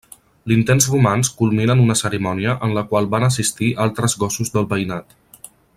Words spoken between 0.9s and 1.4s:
romanç